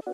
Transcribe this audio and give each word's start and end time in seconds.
Oh, 0.00 0.12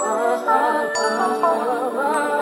oh, 0.00 0.44
oh, 0.48 0.92
oh, 1.44 1.92
oh. 1.98 2.35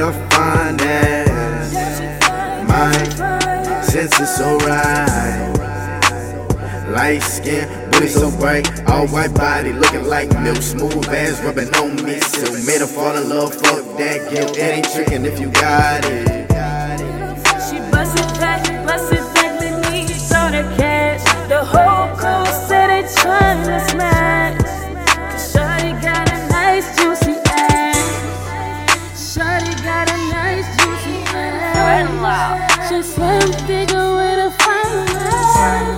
A 0.00 0.12
fine 0.30 0.80
ass. 0.80 1.72
My 2.68 3.82
sense 3.82 4.18
is 4.20 4.36
so 4.36 4.56
right. 4.58 5.54
Light 6.90 7.22
skin, 7.22 7.68
booty 7.90 8.08
so 8.08 8.30
bright. 8.38 8.66
All 8.88 9.06
white 9.08 9.34
body 9.34 9.72
looking 9.72 10.04
like 10.04 10.30
milk. 10.40 10.62
Smooth 10.62 11.08
ass 11.08 11.40
rubbing 11.42 11.74
on 11.76 11.96
me. 12.04 12.20
So 12.20 12.52
made 12.66 12.80
her 12.80 12.86
fall 12.86 13.16
in 13.16 13.28
love. 13.28 13.54
Fuck 13.54 13.84
that 13.98 14.30
guilt. 14.30 14.56
It 14.56 14.60
ain't 14.60 14.90
tricking 14.92 15.24
if 15.24 15.38
you 15.40 15.50
got 15.50 16.04
it. 16.04 16.37
She 32.88 33.02
slim 33.02 33.52
figure 33.66 34.14
with 34.16 34.46
a 34.46 34.50
fine 34.50 35.08
ass. 35.08 35.97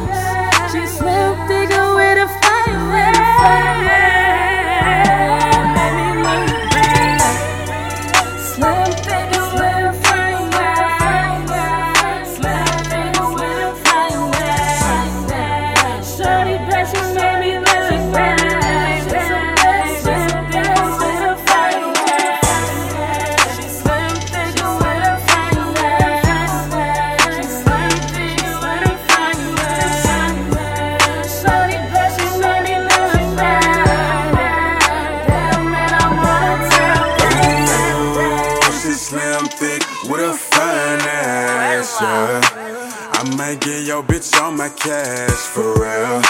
I 42.43 43.23
might 43.37 43.61
get 43.61 43.85
your 43.87 44.03
bitch 44.03 44.33
on 44.41 44.57
my 44.57 44.69
cash 44.69 45.31
for 45.53 45.75
real. 45.75 46.23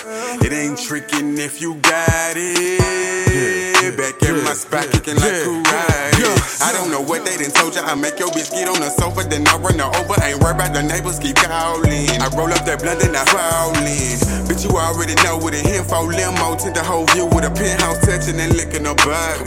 It 0.42 0.52
ain't 0.52 0.78
tricking 0.78 1.38
if 1.38 1.60
you 1.60 1.74
got 1.76 2.34
it. 2.36 3.96
Back 3.96 4.22
in 4.22 4.44
my 4.44 4.54
spot, 4.54 4.86
kicking 4.92 5.16
like 5.16 5.32
karate. 5.46 6.62
I 6.62 6.72
don't 6.72 6.90
know 6.90 7.00
what 7.00 7.24
they 7.24 7.36
done 7.36 7.50
told 7.50 7.74
ya. 7.74 7.82
I 7.84 7.94
make 7.94 8.18
your 8.18 8.28
bitch 8.30 8.50
get 8.50 8.68
on 8.68 8.80
the 8.80 8.90
sofa, 8.90 9.24
then 9.28 9.46
I 9.48 9.56
run 9.58 9.78
her 9.78 9.88
over. 9.88 10.14
Ain't 10.22 10.40
worried 10.42 10.56
about 10.56 10.72
the 10.74 10.82
neighbors 10.82 11.18
keep 11.18 11.36
calling. 11.36 12.10
I 12.20 12.28
roll 12.36 12.52
up 12.52 12.64
that 12.66 12.82
blunt 12.82 13.02
and 13.02 13.16
I 13.16 13.24
fall 13.24 13.74
in. 13.80 14.18
Bitch, 14.46 14.68
you 14.68 14.76
already 14.76 15.14
know 15.22 15.38
what 15.38 15.54
it 15.54 15.64
here 15.66 15.82
for. 15.84 16.04
Limo, 16.04 16.56
tint 16.56 16.74
the 16.74 16.82
whole 16.84 17.06
view 17.14 17.26
with 17.26 17.44
a 17.44 17.50
penthouse 17.50 17.98
touching 18.04 18.38
and 18.38 18.52
licking 18.54 18.84
her 18.84 18.94
body. 18.94 19.40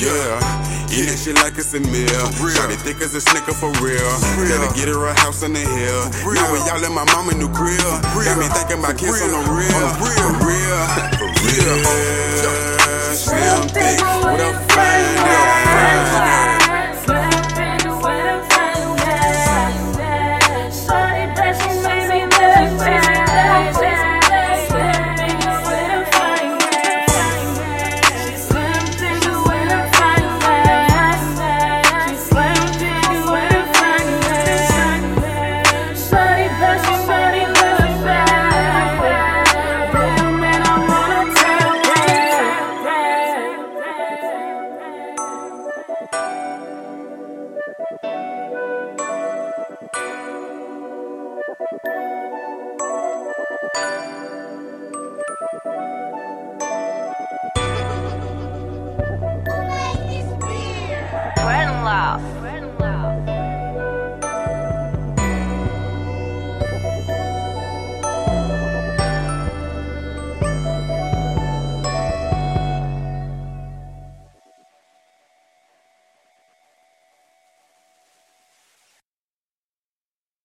yeah. 0.00 0.75
Eat 0.92 1.10
that 1.10 1.18
shit 1.18 1.36
like 1.36 1.58
it's 1.58 1.74
a 1.74 1.80
meal. 1.80 2.22
Shawty 2.38 2.78
thick 2.78 3.00
as 3.02 3.14
a 3.14 3.20
snicker 3.20 3.52
for 3.52 3.70
real. 3.82 4.06
Gotta 4.46 4.70
get 4.74 4.88
her 4.88 5.06
a 5.06 5.14
house 5.18 5.42
on 5.42 5.52
the 5.52 5.60
hill. 5.60 6.02
Now 6.34 6.52
we 6.52 6.58
all 6.70 6.82
in 6.82 6.94
my 6.94 7.04
mama 7.12 7.34
new 7.34 7.50
crib. 7.50 7.80
Got 7.80 8.38
me 8.38 8.46
thinking 8.54 8.78
about 8.78 8.98
kids 8.98 9.20
on 9.22 9.30
the 9.34 9.42
real. 9.50 9.66
For 9.98 10.06
real, 10.06 10.14
real. 10.14 10.25